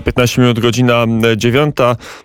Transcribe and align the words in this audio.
15 0.00 0.42
minut, 0.42 0.60
godzina 0.60 1.06
9. 1.36 1.76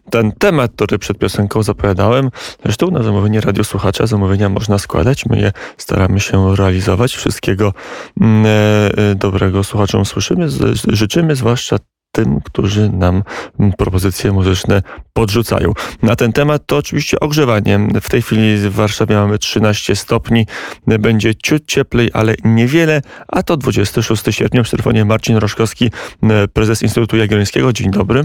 Ten 0.09 0.31
temat, 0.31 0.71
który 0.75 0.99
przed 0.99 1.17
piosenką 1.17 1.63
zapowiadałem, 1.63 2.29
zresztą 2.63 2.91
na 2.91 3.03
zamówienie 3.03 3.41
radiosłuchacza 3.41 4.07
zamówienia 4.07 4.49
można 4.49 4.77
składać. 4.77 5.25
My 5.25 5.39
je 5.39 5.51
staramy 5.77 6.19
się 6.19 6.55
realizować. 6.55 7.15
Wszystkiego 7.15 7.73
mm, 8.21 8.45
e, 8.45 9.15
dobrego 9.15 9.63
słuchaczom 9.63 10.05
słyszymy, 10.05 10.47
życzymy, 10.87 11.35
zwłaszcza 11.35 11.77
tym, 12.15 12.39
którzy 12.43 12.89
nam 12.89 13.23
propozycje 13.77 14.31
muzyczne 14.31 14.81
podrzucają. 15.13 15.73
Na 16.01 16.15
ten 16.15 16.33
temat 16.33 16.61
to 16.65 16.77
oczywiście 16.77 17.19
ogrzewanie. 17.19 17.87
W 18.01 18.09
tej 18.09 18.21
chwili 18.21 18.57
w 18.57 18.73
Warszawie 18.73 19.15
mamy 19.15 19.37
13 19.37 19.95
stopni. 19.95 20.47
Będzie 20.87 21.35
ciut 21.35 21.65
cieplej, 21.65 22.09
ale 22.13 22.35
niewiele, 22.43 23.01
a 23.27 23.43
to 23.43 23.57
26 23.57 24.23
sierpnia. 24.31 24.63
W 24.63 24.69
telefonie 24.69 25.05
Marcin 25.05 25.37
Roszkowski, 25.37 25.91
prezes 26.53 26.81
Instytutu 26.81 27.17
Jagiellońskiego. 27.17 27.73
Dzień 27.73 27.91
dobry. 27.91 28.23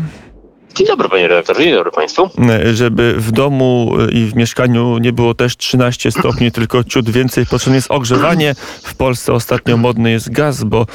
Dzień 0.79 0.87
dobry 0.87 1.09
panie 1.09 1.29
redaktorze, 1.29 1.63
dzień 1.63 1.75
dobry 1.75 1.91
państwu. 1.91 2.31
Żeby 2.73 3.15
w 3.17 3.33
domu 3.33 3.93
i 4.13 4.25
w 4.25 4.37
mieszkaniu 4.37 4.99
nie 4.99 5.13
było 5.13 5.35
też 5.35 5.57
13 5.57 6.11
stopni, 6.11 6.53
tylko 6.59 6.85
ciut 6.85 7.11
więcej, 7.11 7.47
potrzebne 7.47 7.77
jest 7.77 7.91
ogrzewanie. 7.91 8.55
W 8.83 8.95
Polsce 8.95 9.33
ostatnio 9.33 9.77
modny 9.77 10.11
jest 10.11 10.31
gaz, 10.31 10.65
bo 10.65 10.87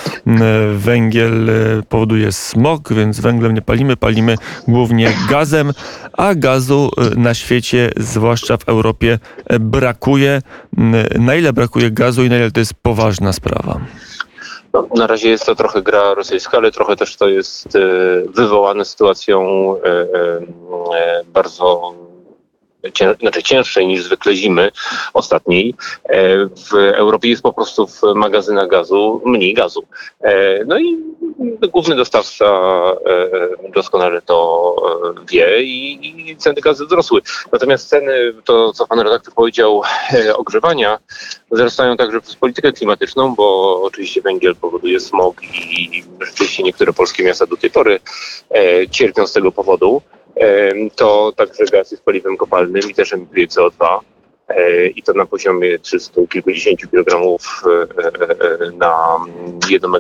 węgiel 0.76 1.50
e, 1.50 1.54
powoduje 1.90 2.32
smog, 2.32 2.94
więc 2.94 3.20
węglem 3.20 3.54
nie 3.54 3.62
palimy, 3.62 3.98
palimy 3.98 4.36
głównie 4.68 5.14
gazem, 5.30 5.72
a 6.14 6.36
gazu 6.36 6.92
e, 6.98 7.20
na 7.20 7.34
świecie, 7.34 7.92
zwłaszcza 7.98 8.58
w 8.58 8.70
Europie, 8.70 9.20
e, 9.48 9.60
brakuje. 9.60 10.42
Na 11.20 11.36
ile 11.36 11.54
brakuje 11.54 11.92
gazu 11.92 12.24
i 12.24 12.30
na 12.30 12.38
ile 12.38 12.52
to 12.52 12.60
jest 12.60 12.74
poważna 12.74 13.34
sprawa? 13.34 13.80
No, 14.74 14.88
na 14.96 15.08
razie 15.08 15.30
jest 15.30 15.46
to 15.46 15.56
trochę 15.56 15.82
gra 15.82 16.14
rosyjska, 16.14 16.58
ale 16.58 16.72
trochę 16.72 16.96
też 16.96 17.16
to 17.16 17.28
jest 17.28 17.76
e, 17.76 17.80
wywołane 18.28 18.86
sytuacją 18.86 19.42
e, 19.78 19.90
e, 19.90 21.24
bardzo 21.34 21.94
znaczy 23.20 23.44
cięższej 23.44 23.88
niż 23.88 24.04
zwykle 24.04 24.36
zimy 24.36 24.72
ostatniej. 25.14 25.76
W 26.72 26.74
Europie 26.74 27.30
jest 27.30 27.42
po 27.42 27.54
prostu 27.54 27.88
w 27.88 28.02
magazynach 28.16 28.68
gazu 28.68 29.22
mniej 29.26 29.54
gazu. 29.54 29.84
No 30.66 30.80
i 30.80 30.98
główny 31.72 31.96
dostawca 31.96 32.46
doskonale 33.74 34.22
to 34.22 34.76
wie 35.32 35.64
i 35.64 36.36
ceny 36.38 36.62
gazu 36.62 36.86
wzrosły. 36.86 37.22
Natomiast 37.52 37.90
ceny, 37.90 38.34
to 38.44 38.74
co 38.74 38.88
pan 38.88 39.00
redaktor 39.00 39.34
powiedział, 39.34 39.82
ogrzewania 40.36 41.00
wzrastają 41.52 41.98
także 41.98 42.22
przez 42.22 42.36
politykę 42.36 42.72
klimatyczną, 42.72 43.36
bo 43.36 43.82
oczywiście 43.84 44.22
węgiel 44.22 44.56
powoduje 44.56 45.00
smog 45.00 45.44
i 45.44 46.04
rzeczywiście 46.22 46.64
niektóre 46.64 46.94
polskie 46.94 47.24
miasta 47.24 47.46
do 47.46 47.58
tej 47.58 47.72
pory 47.72 48.00
e, 48.50 48.88
cierpią 48.90 49.28
z 49.28 49.34
tego 49.34 49.52
powodu. 49.52 50.02
E, 50.36 50.74
to 50.96 51.34
także 51.36 51.66
gaz 51.66 51.92
jest 51.92 52.06
paliwem 52.06 52.38
kopalnym 52.38 52.90
i 52.90 52.94
też 52.94 53.14
emituje 53.14 53.48
CO2 53.48 54.00
e, 54.48 54.88
i 54.88 55.04
to 55.04 55.14
na 55.14 55.26
poziomie 55.26 55.80
300 55.80 56.22
kilkudziesięciu 56.30 56.90
kilogramów 56.90 57.64
e, 57.66 58.72
na 58.72 59.20
1 59.70 59.92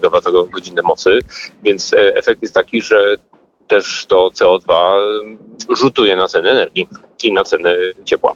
godzinę 0.51 0.81
mocy, 0.81 1.19
więc 1.63 1.93
e, 1.93 2.15
efekt 2.15 2.41
jest 2.41 2.53
taki, 2.53 2.81
że 2.81 3.15
też 3.67 4.05
to 4.05 4.29
CO2 4.29 4.73
rzutuje 5.69 6.15
na 6.15 6.27
ceny 6.27 6.49
energii 6.49 6.87
i 7.23 7.33
na 7.33 7.43
ceny 7.43 7.75
ciepła. 8.05 8.35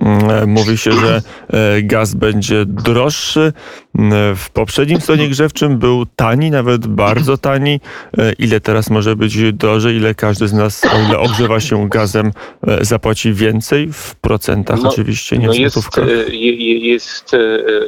Mm, 0.00 0.50
mówi 0.50 0.78
się, 0.78 0.92
że 0.92 1.22
e, 1.48 1.82
gaz 1.82 2.14
będzie 2.14 2.64
droższy. 2.66 3.52
Mm, 3.98 4.36
w 4.36 4.50
poprzednim 4.50 5.00
sezonie 5.00 5.28
grzewczym 5.28 5.78
był 5.78 6.06
tani, 6.16 6.50
nawet 6.50 6.86
bardzo 6.86 7.38
tani. 7.38 7.80
E, 8.18 8.32
ile 8.32 8.60
teraz 8.60 8.90
może 8.90 9.16
być 9.16 9.52
drożej? 9.52 9.96
Ile 9.96 10.14
każdy 10.14 10.48
z 10.48 10.52
nas, 10.52 10.84
o 10.84 11.08
ile 11.08 11.18
ogrzewa 11.18 11.60
się 11.60 11.88
gazem, 11.88 12.32
e, 12.66 12.84
zapłaci 12.84 13.32
więcej? 13.32 13.88
W 13.92 14.14
procentach 14.14 14.82
no, 14.82 14.90
oczywiście, 14.90 15.38
nie 15.38 15.46
no 15.46 15.52
w 15.52 15.56
jest, 15.56 15.76
jest, 16.80 17.32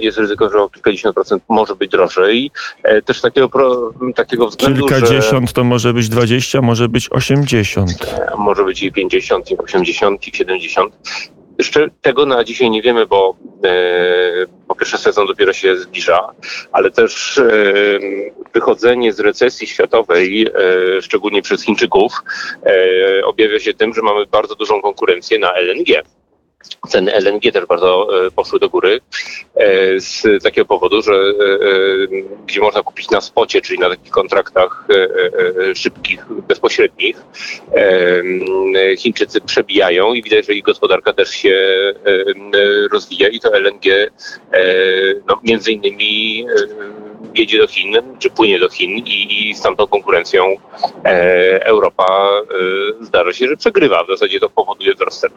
jest 0.00 0.19
ryzyko, 0.19 0.50
że 0.50 0.59
o 0.59 0.69
kilkadziesiąt 0.69 1.15
procent 1.15 1.43
może 1.49 1.77
być 1.77 1.91
drożej. 1.91 2.50
Też 3.05 3.21
takiego, 3.21 3.50
takiego 4.15 4.49
względu, 4.49 4.87
Kilkadziesiąt 4.87 5.49
że... 5.49 5.55
to 5.55 5.65
może 5.65 5.95
być 5.95 6.09
dwadzieścia, 6.09 6.62
może 6.62 6.89
być 6.89 7.09
osiemdziesiąt. 7.12 8.17
Może 8.39 8.65
być 8.65 8.83
i 8.83 8.93
pięćdziesiąt, 8.93 9.50
i 9.50 9.59
osiemdziesiąt, 9.59 10.29
i 10.29 10.37
siedemdziesiąt. 10.37 10.95
Jeszcze 11.59 11.91
tego 12.03 12.27
na 12.27 12.45
dzisiaj 12.45 12.71
nie 12.71 12.83
wiemy, 12.83 13.07
bo 13.07 13.37
e, 13.65 14.47
po 14.69 14.75
pierwsze 14.75 14.99
sezon 14.99 15.27
dopiero 15.27 15.53
się 15.53 15.77
zbliża, 15.77 16.31
ale 16.73 16.91
też 16.91 17.39
e, 17.39 17.45
wychodzenie 18.55 19.13
z 19.13 19.21
recesji 19.21 19.67
światowej, 19.67 20.47
e, 20.47 21.03
szczególnie 21.03 21.43
przez 21.43 21.63
Chińczyków, 21.63 22.13
e, 22.67 23.25
objawia 23.25 23.59
się 23.59 23.75
tym, 23.75 23.95
że 23.95 24.03
mamy 24.03 24.27
bardzo 24.27 24.55
dużą 24.55 24.83
konkurencję 24.83 25.39
na 25.39 25.53
LNG. 25.53 26.03
Ceny 26.89 27.13
LNG 27.13 27.53
też 27.53 27.67
bardzo 27.67 28.09
e, 28.27 28.31
poszły 28.31 28.59
do 28.59 28.69
góry 28.69 29.01
e, 29.55 30.01
z 30.01 30.43
takiego 30.43 30.65
powodu, 30.67 31.03
że 31.03 31.13
e, 31.13 31.25
gdzie 32.47 32.61
można 32.61 32.83
kupić 32.83 33.11
na 33.11 33.21
spocie, 33.21 33.61
czyli 33.61 33.79
na 33.79 33.89
takich 33.89 34.11
kontraktach 34.11 34.87
szybkich, 35.75 36.25
bezpośrednich, 36.49 37.17
Chińczycy 38.99 39.41
przebijają 39.41 40.15
i 40.15 40.23
widać, 40.23 40.47
że 40.47 40.55
ich 40.55 40.65
gospodarka 40.65 41.13
też 41.13 41.31
się 41.31 41.55
rozwija 42.93 43.29
i 43.29 43.41
to 43.41 43.55
LNG 43.55 44.11
no, 45.29 45.41
między 45.45 45.73
innymi 45.73 46.47
jedzie 47.35 47.59
do 47.59 47.67
Chin, 47.67 47.97
czy 48.19 48.31
płynie 48.31 48.59
do 48.59 48.69
Chin 48.69 48.91
i, 48.91 49.49
i 49.49 49.55
z 49.55 49.61
tamtą 49.61 49.87
konkurencją 49.87 50.45
e, 51.05 51.67
Europa 51.67 52.07
e, 53.01 53.05
zdarza 53.05 53.33
się, 53.33 53.49
że 53.49 53.57
przegrywa. 53.57 54.05
W 54.05 54.09
zasadzie 54.09 54.41
to 54.41 54.51
powoduje 54.51 54.95
wzrost 54.95 55.21
cen. 55.21 55.31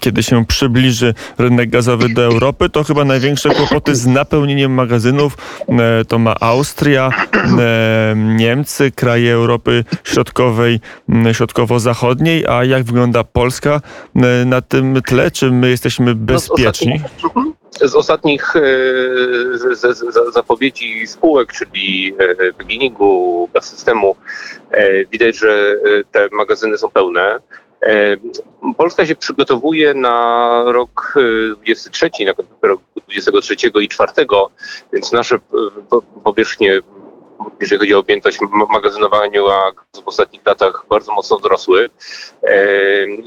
Kiedy 0.00 0.22
się 0.22 0.44
przybliży 0.46 1.14
rynek 1.38 1.70
gazowy 1.70 2.08
do 2.08 2.24
Europy, 2.24 2.68
to 2.68 2.84
chyba 2.84 3.04
największe 3.04 3.50
kłopoty 3.50 3.94
z 3.94 4.06
napełnieniem 4.06 4.72
magazynów 4.72 5.36
e, 5.68 6.04
to 6.04 6.18
ma 6.18 6.34
Austria, 6.40 7.10
e, 7.58 8.14
Niemcy, 8.16 8.90
kraje 8.90 9.32
Europy 9.32 9.84
Środkowej, 10.04 10.80
środkowo-zachodniej, 11.32 12.46
a 12.46 12.64
jak 12.64 12.82
wygląda 12.82 13.24
Polska 13.24 13.80
e, 14.16 14.44
na 14.44 14.60
tym 14.60 15.02
tle? 15.06 15.30
Czy 15.30 15.50
my 15.50 15.68
jesteśmy 15.70 16.06
no, 16.06 16.14
bezpieczni? 16.14 17.00
No, 17.34 17.51
z 17.80 17.94
ostatnich 17.94 18.56
e, 18.56 18.62
zapowiedzi 20.32 21.06
spółek, 21.06 21.52
czyli 21.52 22.14
e, 22.18 22.52
gaz 23.54 23.64
systemu, 23.64 24.16
e, 24.70 25.04
widać, 25.04 25.36
że 25.36 25.76
te 26.10 26.28
magazyny 26.32 26.78
są 26.78 26.90
pełne. 26.90 27.38
Polska 28.76 29.06
się 29.06 29.16
przygotowuje 29.16 29.94
na 29.94 30.64
rok 30.66 31.14
23, 31.56 32.10
na 32.26 32.32
rok 32.62 32.80
23 33.08 33.54
i 33.80 33.88
4, 33.88 34.12
więc 34.92 35.12
nasze 35.12 35.38
powierzchnie 36.24 36.80
jeżeli 37.60 37.78
chodzi 37.78 37.94
o 37.94 37.98
objętość 37.98 38.38
magazynowaniu, 38.70 39.48
a 39.48 39.72
w 40.04 40.08
ostatnich 40.08 40.46
latach 40.46 40.84
bardzo 40.90 41.12
mocno 41.12 41.38
wzrosły 41.38 41.90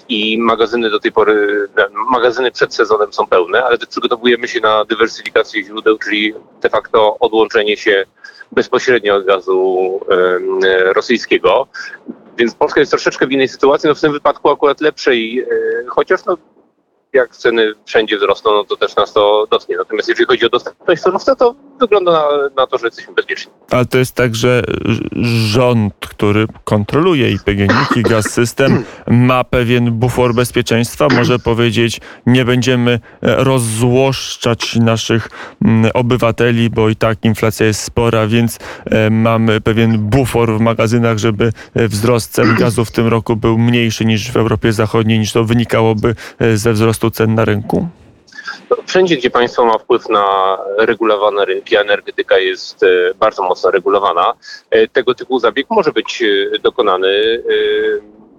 i 0.09 0.37
magazyny 0.37 0.89
do 0.89 0.99
tej 0.99 1.11
pory, 1.11 1.67
magazyny 2.11 2.51
przed 2.51 2.75
sezonem 2.75 3.13
są 3.13 3.27
pełne, 3.27 3.63
ale 3.63 3.77
przygotowujemy 3.77 4.47
się 4.47 4.59
na 4.59 4.85
dywersyfikację 4.85 5.63
źródeł, 5.63 5.97
czyli 5.97 6.33
de 6.61 6.69
facto 6.69 7.17
odłączenie 7.19 7.77
się 7.77 8.05
bezpośrednio 8.51 9.15
od 9.15 9.25
gazu 9.25 9.99
rosyjskiego. 10.93 11.67
Więc 12.37 12.55
Polska 12.55 12.79
jest 12.79 12.91
troszeczkę 12.91 13.27
w 13.27 13.31
innej 13.31 13.47
sytuacji, 13.47 13.89
no 13.89 13.95
w 13.95 14.01
tym 14.01 14.11
wypadku 14.11 14.49
akurat 14.49 14.81
lepszej, 14.81 15.39
e, 15.39 15.45
chociaż 15.87 16.25
no, 16.25 16.37
jak 17.13 17.35
ceny 17.35 17.73
wszędzie 17.85 18.17
wzrosną, 18.17 18.51
no 18.51 18.63
to 18.63 18.77
też 18.77 18.95
nas 18.95 19.13
to 19.13 19.47
dotknie. 19.51 19.77
Natomiast 19.77 20.09
jeżeli 20.09 20.27
chodzi 20.27 20.45
o 20.45 20.49
dostępność 20.49 21.01
surowca, 21.01 21.35
to 21.35 21.55
wygląda 21.79 22.11
na, 22.11 22.25
na, 22.55 22.67
to, 22.67 22.77
że 22.77 22.85
jesteśmy 22.85 23.13
bezpieczni. 23.13 23.51
Ale 23.71 23.85
to 23.85 23.97
jest 23.97 24.15
tak, 24.15 24.35
że 24.35 24.63
rząd, 25.47 25.93
który 25.99 26.47
kontroluje 26.63 27.31
i 27.31 27.39
PGNiG, 27.39 27.97
i 27.97 28.03
gaz 28.03 28.25
system, 28.25 28.83
ma 29.07 29.43
pewien 29.43 29.91
bufor 29.91 30.35
bezpieczeństwa, 30.35 31.07
może 31.15 31.39
powiedzieć, 31.39 32.01
nie 32.25 32.45
będziemy 32.45 32.91
e, 32.91 32.99
rozzłoszczać 33.43 34.75
naszych 34.75 35.29
obywateli, 35.93 36.69
bo 36.69 36.89
i 36.89 36.95
tak 36.95 37.25
inflacja 37.25 37.65
jest 37.65 37.81
spora, 37.81 38.27
więc 38.27 38.59
e, 38.85 39.09
mamy 39.09 39.61
pewien 39.61 39.97
bufor 39.97 40.57
w 40.57 40.59
magazynach, 40.59 41.17
żeby 41.17 41.51
e, 41.73 41.87
wzrost 41.87 42.31
cen 42.31 42.55
gazu 42.55 42.85
w 42.85 42.91
tym 42.91 43.07
roku 43.07 43.35
był 43.35 43.57
mniejszy 43.57 44.05
niż 44.05 44.31
w 44.31 44.37
Europie 44.37 44.73
Zachodniej, 44.73 45.19
niż 45.19 45.31
to 45.31 45.43
wynikałoby 45.43 46.15
ze 46.55 46.73
wzrostu 46.73 47.11
cen 47.11 47.35
na 47.35 47.45
rynku? 47.45 47.89
Wszędzie, 48.85 49.17
gdzie 49.17 49.29
państwo 49.29 49.65
ma 49.65 49.77
wpływ 49.77 50.09
na 50.09 50.57
regulowane 50.77 51.45
rynki, 51.45 51.75
energetyka 51.75 52.37
jest 52.37 52.83
e, 52.83 52.87
bardzo 53.15 53.43
mocno 53.43 53.71
regulowana, 53.71 54.33
e, 54.69 54.87
tego 54.87 55.15
typu 55.15 55.39
zabieg 55.39 55.67
może 55.69 55.91
być 55.91 56.23
e, 56.23 56.59
dokonany. 56.59 57.43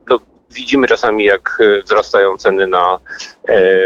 No, 0.09 0.19
widzimy 0.51 0.87
czasami, 0.87 1.25
jak 1.25 1.59
wzrastają 1.85 2.37
ceny 2.37 2.67
na 2.67 2.99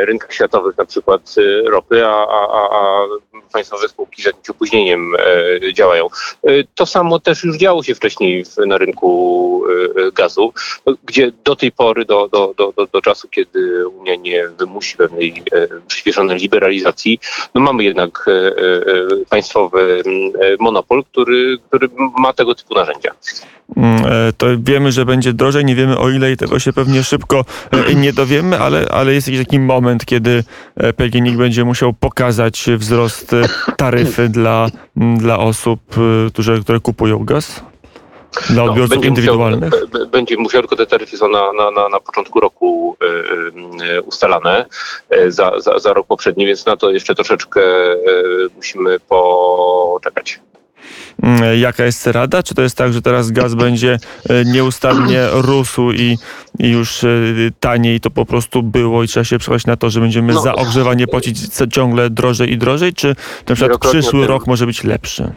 rynkach 0.04 0.32
światowych, 0.32 0.78
na 0.78 0.84
przykład 0.84 1.34
ropy, 1.66 2.06
a, 2.06 2.26
a, 2.26 2.68
a 2.70 3.06
państwowe 3.52 3.88
spółki 3.88 4.22
z 4.22 4.24
jakimś 4.24 4.50
opóźnieniem 4.50 5.12
działają. 5.74 6.08
To 6.74 6.86
samo 6.86 7.20
też 7.20 7.44
już 7.44 7.56
działo 7.56 7.82
się 7.82 7.94
wcześniej 7.94 8.44
na 8.66 8.78
rynku 8.78 9.64
gazu, 10.14 10.52
gdzie 11.04 11.32
do 11.44 11.56
tej 11.56 11.72
pory, 11.72 12.04
do, 12.04 12.28
do, 12.28 12.54
do, 12.56 12.86
do 12.86 13.00
czasu, 13.02 13.28
kiedy 13.28 13.88
Unia 13.88 14.14
nie 14.14 14.48
wymusi 14.48 14.96
pewnej 14.96 15.42
przyspieszonej 15.88 16.38
liberalizacji, 16.38 17.20
no 17.54 17.60
mamy 17.60 17.84
jednak 17.84 18.26
państwowy 19.30 20.02
monopol, 20.58 21.04
który, 21.04 21.58
który 21.68 21.88
ma 22.18 22.32
tego 22.32 22.54
typu 22.54 22.74
narzędzia. 22.74 23.14
Mm, 23.76 24.04
e, 24.06 24.32
to 24.32 24.46
wiemy, 24.58 24.92
że 24.92 25.04
będzie 25.04 25.32
drożej, 25.32 25.64
nie 25.64 25.74
wiemy 25.74 25.98
o 25.98 26.10
ile 26.10 26.32
i 26.32 26.36
tego 26.36 26.58
się 26.58 26.72
pewnie 26.72 27.04
szybko 27.04 27.44
e, 27.70 27.94
nie 27.94 28.12
dowiemy, 28.12 28.58
ale, 28.58 28.86
ale 28.90 29.14
jest 29.14 29.28
jakiś 29.28 29.46
taki 29.46 29.58
moment, 29.58 30.04
kiedy 30.04 30.44
e, 30.76 30.92
PGNiG 30.92 31.36
będzie 31.36 31.64
musiał 31.64 31.92
pokazać 31.92 32.66
wzrost 32.76 33.36
taryfy 33.76 34.28
dla, 34.28 34.66
dla 34.96 35.38
osób, 35.38 35.80
które, 36.32 36.60
które 36.60 36.80
kupują 36.80 37.24
gaz? 37.24 37.62
Dla 38.48 38.64
no, 38.64 38.70
odbiorców 38.70 38.98
no, 38.98 39.08
indywidualnych? 39.08 39.72
Musiał, 39.72 40.06
będzie 40.06 40.36
musiał, 40.36 40.60
tylko 40.60 40.76
te 40.76 40.86
taryfy 40.86 41.16
są 41.16 41.28
na, 41.28 41.52
na, 41.52 41.70
na, 41.70 41.88
na 41.88 42.00
początku 42.00 42.40
roku 42.40 42.96
y, 43.96 44.02
ustalane 44.02 44.66
y, 45.14 45.32
za, 45.32 45.60
za, 45.60 45.78
za 45.78 45.92
rok 45.92 46.06
poprzedni, 46.06 46.46
więc 46.46 46.66
na 46.66 46.76
to 46.76 46.90
jeszcze 46.90 47.14
troszeczkę 47.14 47.60
y, 47.92 48.48
musimy 48.56 49.00
poczekać. 49.00 49.89
Mm, 51.22 51.60
jaka 51.60 51.84
jest 51.84 52.06
rada? 52.06 52.42
Czy 52.42 52.54
to 52.54 52.62
jest 52.62 52.76
tak, 52.76 52.92
że 52.92 53.02
teraz 53.02 53.30
gaz 53.30 53.54
będzie 53.54 53.98
e, 54.28 54.44
nieustannie 54.44 55.20
rósł 55.32 55.90
i, 55.90 56.18
i 56.58 56.70
już 56.70 57.04
e, 57.04 57.08
taniej 57.60 58.00
to 58.00 58.10
po 58.10 58.26
prostu 58.26 58.62
było 58.62 59.02
i 59.02 59.08
trzeba 59.08 59.24
się 59.24 59.38
przekonać 59.38 59.66
na 59.66 59.76
to, 59.76 59.90
że 59.90 60.00
będziemy 60.00 60.32
no. 60.32 60.40
za 60.40 60.54
ogrzewanie 60.54 61.06
płacić 61.06 61.38
ciągle 61.72 62.10
drożej 62.10 62.52
i 62.52 62.58
drożej? 62.58 62.94
Czy 62.94 63.16
na 63.48 63.54
przykład 63.54 63.80
przyszły 63.80 64.26
rok 64.26 64.46
może 64.46 64.66
być 64.66 64.84
lepszy? 64.84 65.32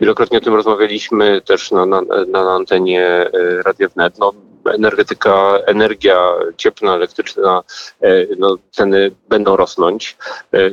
Wielokrotnie 0.00 0.38
o 0.38 0.40
tym 0.40 0.54
rozmawialiśmy 0.54 1.40
też 1.40 1.70
na, 1.70 1.86
na, 1.86 2.02
na 2.28 2.40
antenie 2.40 3.02
e, 3.04 3.30
Radia 3.62 3.88
Wnet. 3.88 4.18
No, 4.18 4.32
energetyka, 4.74 5.58
energia 5.66 6.18
cieplna, 6.56 6.94
elektryczna, 6.94 7.62
e, 8.00 8.26
no, 8.38 8.56
ceny 8.70 9.10
będą 9.28 9.56
rosnąć 9.56 10.16
e, 10.52 10.70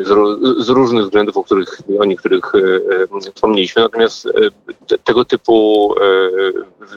z, 0.60 0.70
różnych 0.70 1.04
względów, 1.04 1.38
o 1.38 1.44
których, 1.44 1.82
o 2.00 2.06
niektórych 2.06 2.52
e, 3.26 3.32
wspomnieliśmy. 3.32 3.82
Natomiast 3.82 4.28
tego 5.04 5.26
typu 5.26 5.94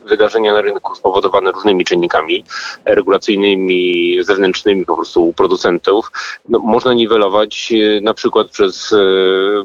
wydarzenia 0.04 0.52
na 0.52 0.60
rynku 0.60 0.94
spowodowane 0.94 1.52
różnymi 1.52 1.84
czynnikami 1.84 2.44
regulacyjnymi, 2.84 4.16
zewnętrznymi 4.24 4.84
po 4.84 4.96
prostu 4.96 5.28
u 5.28 5.32
producentów, 5.32 6.10
no, 6.48 6.58
można 6.58 6.94
niwelować 6.94 7.72
na 8.02 8.14
przykład 8.14 8.48
przez 8.48 8.94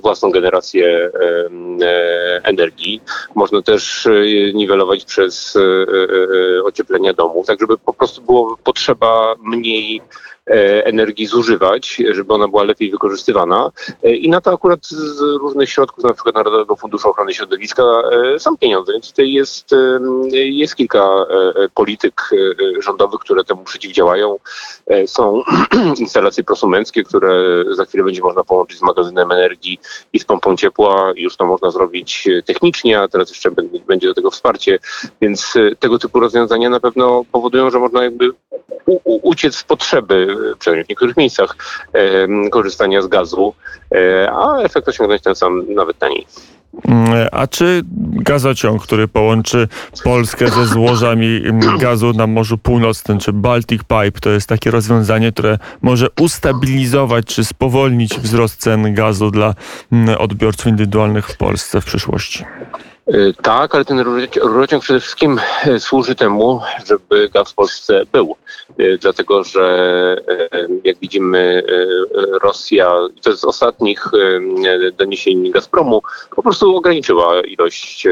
własną 0.01 0.31
generację 0.31 1.11
energii. 2.43 3.01
Można 3.35 3.61
też 3.61 4.07
niwelować 4.53 5.05
przez 5.05 5.57
ocieplenie 6.63 7.13
tak 7.47 7.59
żeby 7.59 7.77
po 7.77 7.93
prostu 7.93 8.21
było 8.21 8.57
potrzeba 8.63 9.35
mniej 9.43 10.01
E, 10.49 10.85
energii 10.85 11.25
zużywać, 11.25 12.01
żeby 12.11 12.33
ona 12.33 12.47
była 12.47 12.63
lepiej 12.63 12.91
wykorzystywana. 12.91 13.71
E, 14.03 14.15
I 14.15 14.29
na 14.29 14.41
to 14.41 14.53
akurat 14.53 14.85
z 14.85 15.19
różnych 15.19 15.69
środków, 15.69 16.03
na 16.03 16.13
przykład 16.13 16.35
Narodowego 16.35 16.75
Funduszu 16.75 17.09
Ochrony 17.09 17.33
Środowiska, 17.33 17.83
e, 17.83 18.39
są 18.39 18.57
pieniądze. 18.57 18.93
Więc 18.93 19.09
tutaj 19.09 19.31
jest, 19.31 19.69
jest 20.31 20.75
kilka 20.75 21.25
polityk 21.73 22.29
rządowych, 22.79 23.19
które 23.19 23.43
temu 23.43 23.63
przeciwdziałają. 23.63 24.37
Są 25.05 25.43
instalacje 25.99 26.43
prosumenckie, 26.43 27.03
które 27.03 27.63
za 27.71 27.85
chwilę 27.85 28.03
będzie 28.03 28.21
można 28.21 28.43
połączyć 28.43 28.79
z 28.79 28.81
magazynem 28.81 29.31
energii 29.31 29.79
i 30.13 30.19
z 30.19 30.25
pompą 30.25 30.55
ciepła. 30.55 31.13
Już 31.15 31.37
to 31.37 31.45
można 31.45 31.71
zrobić 31.71 32.27
technicznie, 32.45 32.99
a 32.99 33.07
teraz 33.07 33.29
jeszcze 33.29 33.51
będzie 33.87 34.07
do 34.07 34.13
tego 34.13 34.31
wsparcie. 34.31 34.79
Więc 35.21 35.53
tego 35.79 35.99
typu 35.99 36.19
rozwiązania 36.19 36.69
na 36.69 36.79
pewno 36.79 37.10
powodują, 37.31 37.71
że 37.71 37.79
można 37.79 38.03
jakby 38.03 38.31
uciec 39.03 39.55
z 39.55 39.63
potrzeby 39.63 40.35
przynajmniej 40.59 40.85
w 40.85 40.89
niektórych 40.89 41.17
miejscach, 41.17 41.55
korzystania 42.51 43.01
z 43.01 43.07
gazu, 43.07 43.53
e, 43.91 44.31
a 44.31 44.57
efekt 44.61 44.87
osiągnąć 44.87 45.21
ten 45.21 45.35
sam, 45.35 45.73
nawet 45.73 45.97
taniej. 45.97 46.25
Mm, 46.85 47.27
a 47.31 47.47
czy 47.47 47.81
gazociąg, 48.13 48.83
który 48.83 49.07
połączy 49.07 49.67
Polskę 50.03 50.47
ze 50.47 50.65
złożami 50.65 51.41
mm, 51.45 51.77
gazu 51.77 52.13
na 52.13 52.27
Morzu 52.27 52.57
Północnym, 52.57 53.19
czy 53.19 53.33
Baltic 53.33 53.81
Pipe, 53.81 54.19
to 54.21 54.29
jest 54.29 54.49
takie 54.49 54.71
rozwiązanie, 54.71 55.31
które 55.31 55.57
może 55.81 56.07
ustabilizować 56.21 57.25
czy 57.25 57.45
spowolnić 57.45 58.19
wzrost 58.19 58.61
cen 58.61 58.93
gazu 58.93 59.31
dla 59.31 59.53
mm, 59.91 60.15
odbiorców 60.17 60.67
indywidualnych 60.67 61.27
w 61.27 61.37
Polsce 61.37 61.81
w 61.81 61.85
przyszłości? 61.85 62.45
E, 63.07 63.33
tak, 63.33 63.75
ale 63.75 63.85
ten 63.85 63.99
rurociąg 64.41 64.83
przede 64.83 64.99
wszystkim 64.99 65.39
e, 65.65 65.79
służy 65.79 66.15
temu, 66.15 66.61
żeby 66.85 67.29
gaz 67.29 67.51
w 67.51 67.55
Polsce 67.55 68.05
był. 68.11 68.35
E, 68.77 68.97
dlatego, 68.97 69.43
że 69.43 70.17
jak 70.83 70.97
widzimy 70.99 71.63
Rosja, 72.43 72.93
to 73.21 73.37
z 73.37 73.45
ostatnich 73.45 74.05
doniesień 74.97 75.51
Gazpromu, 75.51 76.01
po 76.35 76.43
prostu 76.43 76.75
ograniczyła 76.75 77.41
ilość 77.41 78.07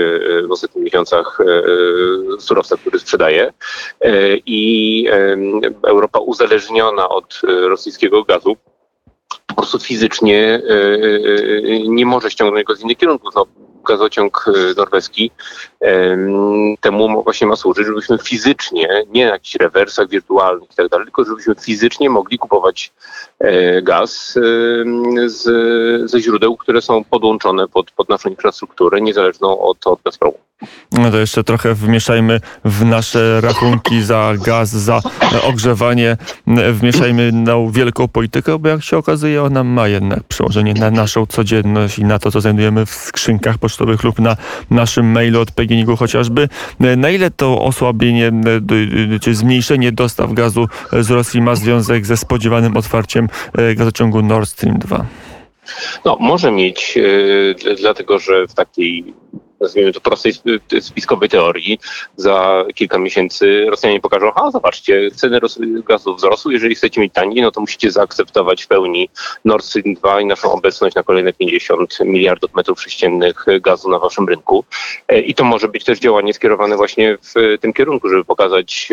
w 0.47 0.51
ostatnich 0.51 0.85
miesiącach 0.85 1.37
surowca, 2.39 2.77
który 2.77 2.99
sprzedaje. 2.99 3.53
I 4.45 5.07
Europa 5.83 6.19
uzależniona 6.19 7.09
od 7.09 7.41
rosyjskiego 7.43 8.23
gazu 8.23 8.57
po 9.47 9.55
prostu 9.55 9.79
fizycznie 9.79 10.61
nie 11.87 12.05
może 12.05 12.31
ściągnąć 12.31 12.65
go 12.65 12.75
z 12.75 12.81
innych 12.81 12.97
kierunków. 12.97 13.35
No, 13.35 13.45
gazociąg 13.87 14.45
e, 14.47 14.73
norweski 14.77 15.31
temu 16.81 17.23
właśnie 17.23 17.47
ma 17.47 17.55
służyć, 17.55 17.87
żebyśmy 17.87 18.17
fizycznie, 18.17 19.03
nie 19.09 19.25
na 19.25 19.31
jakichś 19.31 19.55
rewersach 19.55 20.09
wirtualnych 20.09 20.71
i 20.71 20.75
tak 20.75 20.89
dalej, 20.89 21.05
tylko 21.05 21.25
żebyśmy 21.25 21.55
fizycznie 21.55 22.09
mogli 22.09 22.37
kupować 22.37 22.91
e, 23.39 23.81
gaz 23.81 24.33
z, 25.25 25.41
ze 26.11 26.19
źródeł, 26.19 26.57
które 26.57 26.81
są 26.81 27.03
podłączone 27.03 27.67
pod, 27.67 27.91
pod 27.91 28.09
naszą 28.09 28.29
infrastrukturę, 28.29 29.01
niezależną 29.01 29.59
od, 29.59 29.87
od 29.87 30.01
Gazpromu. 30.01 30.48
No 30.91 31.11
to 31.11 31.19
jeszcze 31.19 31.43
trochę 31.43 31.73
wmieszajmy 31.73 32.39
w 32.65 32.85
nasze 32.85 33.41
rachunki 33.41 34.01
za 34.01 34.33
gaz, 34.45 34.69
za 34.69 35.01
ogrzewanie, 35.43 36.17
wmieszajmy 36.71 37.31
na 37.31 37.53
wielką 37.71 38.07
politykę, 38.07 38.59
bo 38.59 38.69
jak 38.69 38.83
się 38.83 38.97
okazuje, 38.97 39.43
ona 39.43 39.63
ma 39.63 39.87
jednak 39.87 40.23
przełożenie 40.23 40.73
na 40.73 40.91
naszą 40.91 41.25
codzienność 41.25 41.99
i 41.99 42.03
na 42.03 42.19
to, 42.19 42.31
co 42.31 42.41
znajdujemy 42.41 42.85
w 42.85 42.89
skrzynkach 42.89 43.57
pocztowych 43.57 44.03
lub 44.03 44.19
na 44.19 44.37
naszym 44.71 45.11
mailu 45.11 45.41
od 45.41 45.51
PGNiG-u 45.51 45.95
chociażby. 45.95 46.49
Na 46.97 47.09
ile 47.09 47.31
to 47.31 47.61
osłabienie 47.61 48.31
czy 49.21 49.35
zmniejszenie 49.35 49.91
dostaw 49.91 50.33
gazu 50.33 50.67
z 50.91 51.09
Rosji 51.09 51.41
ma 51.41 51.55
związek 51.55 52.05
ze 52.05 52.17
spodziewanym 52.17 52.77
otwarciem 52.77 53.29
e, 53.57 53.75
gazociągu 53.75 54.21
Nord 54.21 54.49
Stream 54.49 54.79
2? 54.79 55.05
No, 56.05 56.17
może 56.19 56.51
mieć, 56.51 56.95
yy, 56.95 57.75
dlatego 57.79 58.19
że 58.19 58.47
w 58.47 58.53
takiej 58.53 59.13
nazwijmy 59.61 59.93
to 59.93 60.01
prostej 60.01 60.33
spiskowej 60.81 61.29
teorii, 61.29 61.79
za 62.17 62.65
kilka 62.75 62.97
miesięcy 62.97 63.65
Rosjanie 63.69 63.99
pokażą, 63.99 64.31
a 64.35 64.51
zobaczcie, 64.51 65.11
ceny 65.11 65.39
gazu 65.87 66.15
wzrosły, 66.15 66.53
jeżeli 66.53 66.75
chcecie 66.75 67.01
mieć 67.01 67.13
taniej, 67.13 67.41
no 67.41 67.51
to 67.51 67.61
musicie 67.61 67.91
zaakceptować 67.91 68.63
w 68.63 68.67
pełni 68.67 69.09
Nord 69.45 69.65
Stream 69.65 69.93
2 69.93 70.21
i 70.21 70.25
naszą 70.25 70.51
obecność 70.51 70.95
na 70.95 71.03
kolejne 71.03 71.33
50 71.33 71.99
miliardów 71.99 72.53
metrów 72.53 72.81
sześciennych 72.81 73.45
gazu 73.61 73.89
na 73.89 73.99
waszym 73.99 74.27
rynku. 74.27 74.65
E, 75.07 75.19
I 75.19 75.35
to 75.35 75.43
może 75.43 75.67
być 75.67 75.83
też 75.83 75.99
działanie 75.99 76.33
skierowane 76.33 76.77
właśnie 76.77 77.17
w 77.21 77.57
tym 77.61 77.73
kierunku, 77.73 78.09
żeby 78.09 78.25
pokazać, 78.25 78.89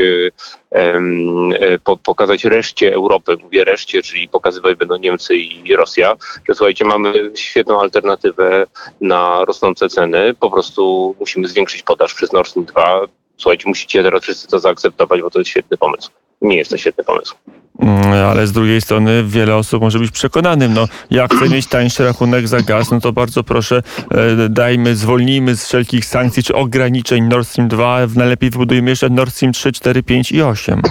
e, 0.70 0.80
e, 0.80 1.78
pokazać 2.04 2.44
reszcie 2.44 2.94
Europy, 2.94 3.36
mówię 3.42 3.64
reszcie, 3.64 4.02
czyli 4.02 4.28
pokazywać 4.28 4.76
będą 4.76 4.96
Niemcy 4.96 5.36
i 5.36 5.76
Rosja, 5.76 6.16
że 6.48 6.54
słuchajcie, 6.54 6.84
mamy 6.84 7.30
świetną 7.34 7.80
alternatywę 7.80 8.66
na 9.00 9.44
rosnące 9.44 9.88
ceny, 9.88 10.34
po 10.40 10.50
prostu 10.56 11.14
musimy 11.20 11.48
zwiększyć 11.48 11.82
podaż 11.82 12.14
przez 12.14 12.32
Nord 12.32 12.48
Stream 12.48 12.66
2. 12.66 13.00
Słuchajcie, 13.36 13.68
musicie 13.68 14.02
teraz 14.02 14.22
wszyscy 14.22 14.48
to 14.48 14.58
zaakceptować, 14.58 15.20
bo 15.20 15.30
to 15.30 15.38
jest 15.38 15.50
świetny 15.50 15.76
pomysł. 15.76 16.10
Nie 16.42 16.56
jest 16.56 16.70
to 16.70 16.76
świetny 16.76 17.04
pomysł. 17.04 17.34
Mm, 17.78 18.12
ale 18.12 18.46
z 18.46 18.52
drugiej 18.52 18.80
strony 18.80 19.24
wiele 19.24 19.56
osób 19.56 19.82
może 19.82 19.98
być 19.98 20.10
przekonanym, 20.10 20.74
no 20.74 20.88
jak 21.10 21.34
chcę 21.34 21.48
mieć 21.48 21.66
tańszy 21.66 22.04
rachunek 22.04 22.48
za 22.48 22.60
gaz, 22.60 22.90
no 22.90 23.00
to 23.00 23.12
bardzo 23.12 23.44
proszę 23.44 23.82
e, 24.10 24.48
dajmy, 24.48 24.96
zwolnijmy 24.96 25.56
z 25.56 25.64
wszelkich 25.64 26.04
sankcji 26.04 26.42
czy 26.42 26.54
ograniczeń 26.54 27.24
Nord 27.24 27.48
Stream 27.48 27.68
2, 27.68 28.06
najlepiej 28.14 28.50
wybudujmy 28.50 28.90
jeszcze 28.90 29.10
Nord 29.10 29.34
Stream 29.34 29.52
3, 29.52 29.72
4, 29.72 30.02
5 30.02 30.32
i 30.32 30.42
8. 30.42 30.82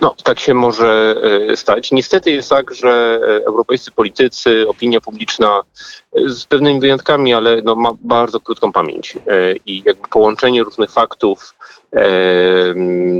No, 0.00 0.14
tak 0.24 0.40
się 0.40 0.54
może 0.54 1.16
e, 1.50 1.56
stać. 1.56 1.92
Niestety 1.92 2.30
jest 2.30 2.50
tak, 2.50 2.74
że 2.74 3.20
e, 3.22 3.46
europejscy 3.46 3.90
politycy, 3.90 4.68
opinia 4.68 5.00
publiczna 5.00 5.60
e, 6.12 6.28
z 6.28 6.44
pewnymi 6.44 6.80
wyjątkami, 6.80 7.34
ale 7.34 7.62
no, 7.62 7.74
ma 7.74 7.90
bardzo 8.00 8.40
krótką 8.40 8.72
pamięć. 8.72 9.18
I 9.66 9.82
jakby 9.86 10.08
połączenie 10.08 10.62
różnych 10.62 10.90
faktów 10.90 11.54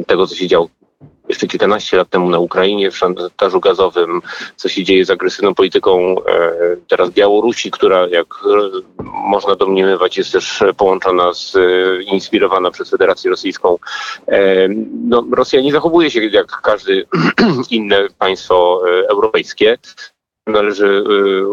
tego, 0.07 0.27
co 0.27 0.35
się 0.35 0.47
działo 0.47 0.69
jeszcze 1.35 1.47
kilkanaście 1.47 1.97
lat 1.97 2.11
temu 2.11 2.31
na 2.31 2.39
Ukrainie, 2.39 2.91
w 2.91 2.97
szantażu 2.97 3.61
gazowym, 3.61 4.23
co 4.57 4.69
się 4.69 4.85
dzieje 4.85 5.05
z 5.05 5.11
agresywną 5.11 5.55
polityką 5.55 6.17
teraz 6.89 7.11
Białorusi, 7.11 7.71
która 7.71 8.09
jak 8.09 8.27
można 9.29 9.55
domniemywać 9.55 10.19
jest 10.19 10.33
też 10.33 10.65
połączona 10.77 11.33
z, 11.35 11.57
inspirowana 12.07 12.71
przez 12.71 12.91
Federację 12.91 13.31
Rosyjską. 13.31 13.79
No, 15.05 15.25
Rosja 15.33 15.61
nie 15.61 15.73
zachowuje 15.73 16.11
się 16.11 16.25
jak 16.25 16.47
każdy 16.47 17.07
inne 17.71 18.09
państwo 18.19 18.83
europejskie 19.09 19.79
należy 20.47 20.87
y, 20.87 21.47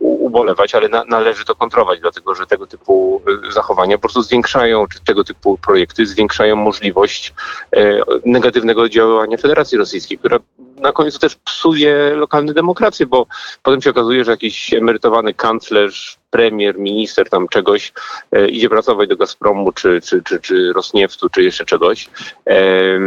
ubolewać, 0.00 0.74
ale 0.74 0.88
na, 0.88 1.04
należy 1.04 1.44
to 1.44 1.54
kontrolować, 1.54 2.00
dlatego 2.00 2.34
że 2.34 2.46
tego 2.46 2.66
typu 2.66 3.22
y, 3.48 3.52
zachowania 3.52 3.96
po 3.96 4.00
prostu 4.00 4.22
zwiększają, 4.22 4.86
czy 4.86 5.04
tego 5.04 5.24
typu 5.24 5.58
projekty 5.58 6.06
zwiększają 6.06 6.56
możliwość 6.56 7.34
e, 7.76 8.00
negatywnego 8.24 8.88
działania 8.88 9.36
Federacji 9.36 9.78
Rosyjskiej, 9.78 10.18
która 10.18 10.38
na 10.80 10.92
końcu 10.92 11.18
też 11.18 11.36
psuje 11.36 12.12
lokalne 12.16 12.54
demokracje, 12.54 13.06
bo 13.06 13.26
potem 13.62 13.82
się 13.82 13.90
okazuje, 13.90 14.24
że 14.24 14.30
jakiś 14.30 14.74
emerytowany 14.74 15.34
kanclerz, 15.34 16.18
premier, 16.30 16.78
minister 16.78 17.28
tam 17.30 17.48
czegoś 17.48 17.92
e, 18.32 18.48
idzie 18.48 18.68
pracować 18.68 19.08
do 19.08 19.16
Gazpromu, 19.16 19.72
czy, 19.72 20.00
czy, 20.00 20.22
czy, 20.22 20.40
czy 20.40 20.72
Rosnieftu, 20.72 21.28
czy 21.28 21.42
jeszcze 21.42 21.64
czegoś. 21.64 22.10
E, 22.46 22.98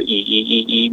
i, 0.00 0.20
i, 0.20 0.84
i 0.86 0.92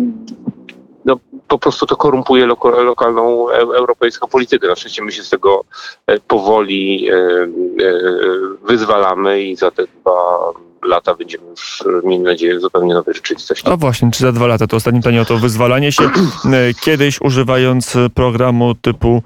po 1.51 1.59
prostu 1.59 1.85
to 1.85 1.95
korumpuje 1.95 2.45
loko, 2.45 2.69
lokalną 2.83 3.49
e, 3.49 3.53
europejską 3.53 4.27
politykę. 4.27 4.67
Na 4.67 4.75
szczęście 4.75 5.03
my 5.03 5.11
się 5.11 5.23
z 5.23 5.29
tego 5.29 5.63
e, 6.07 6.19
powoli 6.19 7.09
e, 7.09 7.15
wyzwalamy 8.63 9.41
i 9.41 9.55
za 9.55 9.71
te 9.71 9.83
dwa 9.87 10.51
lata 10.83 11.15
będziemy 11.15 11.43
już, 11.49 11.83
miejmy 12.03 12.29
nadzieję, 12.29 12.57
w 12.57 12.61
zupełnie 12.61 12.93
nowej 12.93 13.13
rzeczywistości. 13.13 13.69
A 13.69 13.77
właśnie, 13.77 14.11
czy 14.11 14.19
za 14.19 14.31
dwa 14.31 14.47
lata? 14.47 14.67
To 14.67 14.77
ostatnie 14.77 14.99
pytanie 14.99 15.21
o 15.21 15.25
to 15.25 15.37
wyzwalanie 15.37 15.91
się. 15.91 16.03
Kiedyś 16.85 17.21
używając 17.21 17.97
programu 18.13 18.75
typu 18.75 19.23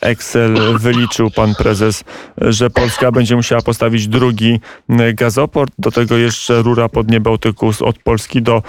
Excel 0.00 0.78
wyliczył 0.78 1.30
pan 1.30 1.54
prezes, 1.54 2.04
że 2.38 2.70
Polska 2.70 3.12
będzie 3.12 3.36
musiała 3.36 3.62
postawić 3.62 4.08
drugi 4.08 4.60
gazoport, 5.14 5.72
do 5.78 5.90
tego 5.90 6.16
jeszcze 6.16 6.62
rura 6.62 6.88
pod 6.88 7.10
nie 7.10 7.20
Bałtyku 7.20 7.70
od 7.80 7.98
Polski 7.98 8.42
do 8.42 8.62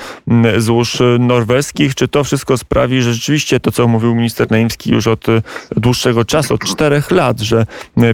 złóż 0.58 0.98
norweskich. 1.20 1.96
Czy 1.96 2.08
to 2.08 2.24
wszystko 2.24 2.58
sprawi, 2.58 3.02
że 3.02 3.14
rzeczywiście 3.14 3.60
to, 3.60 3.72
co 3.72 3.88
mówił 3.88 4.16
minister 4.16 4.52
Naimski 4.52 4.92
już 4.92 5.08
od 5.08 5.26
dłuższego 5.72 6.26
czasu, 6.26 6.54
od 6.54 6.64
czterech 6.64 7.12
lat, 7.12 7.40
że 7.40 7.66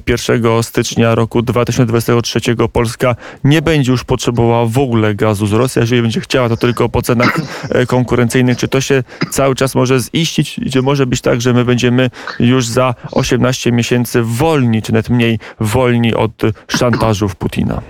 1 0.07 0.63
stycznia 0.63 1.15
roku 1.15 1.41
2023 1.41 2.39
Polska 2.73 3.15
nie 3.43 3.61
będzie 3.61 3.90
już 3.91 4.03
potrzebowała 4.03 4.65
w 4.65 4.77
ogóle 4.77 5.15
gazu 5.15 5.47
z 5.47 5.53
Rosji, 5.53 5.79
a 5.79 5.81
jeżeli 5.81 6.01
będzie 6.01 6.21
chciała, 6.21 6.49
to 6.49 6.57
tylko 6.57 6.89
po 6.89 7.01
cenach 7.01 7.37
e, 7.69 7.85
konkurencyjnych. 7.85 8.57
Czy 8.57 8.67
to 8.67 8.81
się 8.81 9.03
cały 9.31 9.55
czas 9.55 9.75
może 9.75 9.99
ziścić? 9.99 10.59
Czy 10.73 10.81
może 10.81 11.05
być 11.05 11.21
tak, 11.21 11.41
że 11.41 11.53
my 11.53 11.65
będziemy 11.65 12.09
już 12.39 12.65
za 12.65 12.95
18 13.11 13.71
miesięcy 13.71 14.21
wolni, 14.23 14.81
czy 14.81 14.93
nawet 14.93 15.09
mniej 15.09 15.39
wolni 15.59 16.15
od 16.15 16.31
szantażów 16.67 17.35
Putina? 17.35 17.81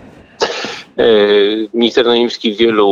E, 0.98 1.06
minister 1.74 2.06
Naimski 2.06 2.54
w 2.54 2.58
wielu 2.58 2.92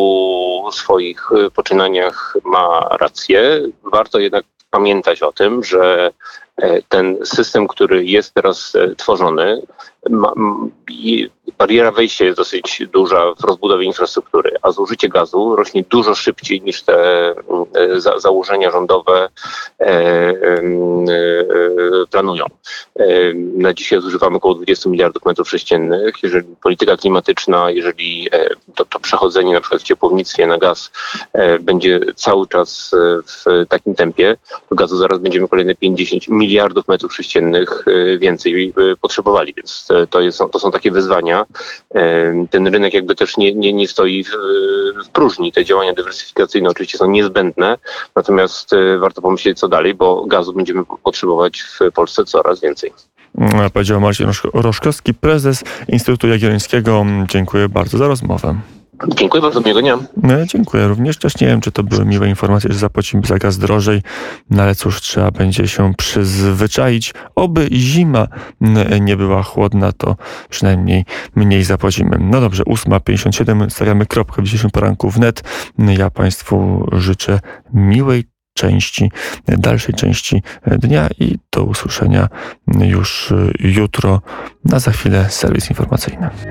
swoich 0.72 1.30
e, 1.32 1.52
poczynaniach 1.52 2.38
ma 2.46 2.88
rację. 3.00 3.62
Warto 3.92 4.20
jednak 4.20 4.46
pamiętać 4.72 5.22
o 5.22 5.32
tym, 5.32 5.64
że 5.64 6.12
ten 6.90 7.18
system, 7.26 7.68
który 7.68 8.06
jest 8.06 8.34
teraz 8.34 8.74
tworzony, 8.98 9.62
ma, 10.10 10.34
bariera 11.58 11.92
wejścia 11.92 12.26
jest 12.26 12.38
dosyć 12.38 12.84
duża 12.94 13.34
w 13.40 13.44
rozbudowie 13.44 13.86
infrastruktury, 13.86 14.52
a 14.62 14.72
zużycie 14.72 15.10
gazu 15.10 15.56
rośnie 15.56 15.84
dużo 15.90 16.16
szybciej 16.16 16.62
niż 16.62 16.84
te 16.84 17.30
e, 17.76 18.00
za, 18.02 18.20
założenia 18.20 18.72
rządowe 18.72 19.30
e, 19.80 19.86
e, 19.86 20.36
planują. 22.12 22.46
E, 23.00 23.06
na 23.34 23.74
dzisiaj 23.74 24.02
zużywamy 24.02 24.38
około 24.38 24.56
20 24.56 24.90
miliardów 24.90 25.26
metrów 25.26 25.50
sześciennych. 25.50 26.16
Jeżeli 26.24 26.56
polityka 26.64 26.98
klimatyczna, 26.98 27.72
jeżeli 27.72 28.30
e, 28.32 28.50
to, 28.76 28.86
to 28.86 29.00
przechodzenie 29.00 29.54
na 29.54 29.62
przykład 29.62 29.82
w 29.82 29.86
ciepłownictwie 29.86 30.48
na 30.48 30.58
gaz 30.58 30.92
e, 31.34 31.60
będzie 31.60 32.00
cały 32.16 32.48
czas 32.48 32.92
w 33.26 33.66
takim 33.70 33.96
tempie, 33.96 34.38
to 34.70 34.76
gazu 34.76 34.98
zaraz 34.98 35.20
będziemy 35.20 35.48
kolejne 35.48 35.76
50 35.76 36.28
miliardów 36.28 36.49
metrów 36.88 37.16
sześciennych 37.16 37.86
więcej 38.20 38.74
potrzebowali, 39.02 39.54
więc 39.54 39.88
to, 40.10 40.22
jest, 40.22 40.42
to 40.52 40.60
są 40.60 40.72
takie 40.72 40.92
wyzwania. 40.92 41.46
Ten 42.50 42.68
rynek 42.68 42.94
jakby 42.94 43.16
też 43.16 43.38
nie, 43.38 43.54
nie, 43.54 43.74
nie 43.74 43.88
stoi 43.88 44.24
w, 44.24 44.30
w 45.06 45.10
próżni. 45.10 45.52
Te 45.52 45.66
działania 45.66 45.94
dywersyfikacyjne 45.94 46.70
oczywiście 46.70 46.98
są 46.98 47.12
niezbędne, 47.12 47.78
natomiast 48.16 48.72
warto 49.00 49.22
pomyśleć 49.22 49.60
co 49.60 49.68
dalej, 49.68 49.94
bo 49.94 50.26
gazu 50.26 50.54
będziemy 50.54 50.84
potrzebować 51.04 51.62
w 51.62 51.80
Polsce 51.94 52.26
coraz 52.26 52.62
więcej. 52.62 52.92
Mm, 53.38 53.70
powiedział 53.70 54.02
Marcin 54.02 54.28
Roszkowski, 54.54 55.14
prezes 55.14 55.64
Instytutu 55.88 56.28
Jagiellońskiego. 56.28 57.06
Dziękuję 57.28 57.70
bardzo 57.70 57.98
za 57.98 58.08
rozmowę. 58.08 58.56
Dziękuję 59.08 59.42
bardzo, 59.42 59.60
miłego 59.62 59.82
dnia. 59.82 59.98
No, 60.24 60.46
dziękuję 60.46 60.88
również. 60.88 61.18
Też 61.18 61.40
nie 61.40 61.48
wiem, 61.48 61.62
czy 61.62 61.72
to 61.72 61.84
były 61.84 62.06
miłe 62.06 62.30
informacje, 62.30 62.74
że 62.74 62.80
zapłacimy 62.80 63.24
za 63.26 63.38
gaz 63.38 63.58
drożej, 63.58 64.02
no 64.50 64.64
ale 64.64 64.76
cóż, 64.76 65.02
trzeba 65.02 65.32
będzie 65.32 65.68
się 65.68 65.94
przyzwyczaić. 65.98 67.14
Oby 67.36 67.70
zima 67.72 68.28
nie 69.02 69.18
była 69.18 69.44
chłodna, 69.44 69.92
to 69.92 70.16
przynajmniej 70.50 71.06
mniej 71.36 71.64
zapłacimy. 71.64 72.18
No 72.20 72.42
dobrze, 72.42 72.64
8.57, 72.64 73.70
stawiamy 73.70 74.06
kropkę 74.06 74.42
w 74.42 74.46
dzisiejszym 74.46 74.70
poranku 74.72 75.10
wnet. 75.10 75.44
Ja 75.78 76.10
Państwu 76.10 76.88
życzę 76.92 77.40
miłej 77.74 78.24
części, 78.54 79.12
dalszej 79.48 79.96
części 79.96 80.44
dnia 80.68 81.08
i 81.20 81.38
do 81.52 81.64
usłyszenia 81.64 82.28
już 82.68 83.34
jutro, 83.60 84.22
na 84.66 84.80
za 84.80 84.92
chwilę 84.92 85.30
serwis 85.30 85.70
informacyjny. 85.70 86.30